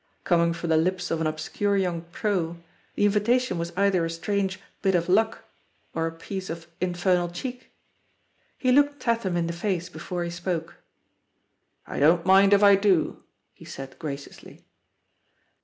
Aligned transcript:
Coming 0.23 0.53
from 0.53 0.69
the 0.71 0.77
lips 0.77 1.11
of 1.11 1.21
an 1.21 1.27
ob 1.27 1.37
scure 1.39 1.79
young 1.79 2.01
"pro," 2.11 2.57
the 2.95 3.05
invitation 3.05 3.59
was 3.59 3.71
either 3.77 4.03
a 4.03 4.09
strange 4.09 4.59
"bit 4.81 4.95
of 4.95 5.07
luck" 5.07 5.43
or 5.93 6.07
a 6.07 6.11
piece 6.11 6.49
of 6.49 6.65
"infernal 6.81 7.29
cheek." 7.29 7.69
He 8.57 8.71
looked 8.71 8.99
Tatham 8.99 9.37
in 9.37 9.45
the 9.45 9.53
face 9.53 9.89
before 9.89 10.23
he 10.23 10.31
spoke. 10.31 10.77
"I 11.85 11.99
don't 11.99 12.25
mind 12.25 12.51
if 12.51 12.63
I 12.63 12.75
do, 12.77 13.21
he 13.53 13.63
said 13.63 13.99
graciously. 13.99 14.65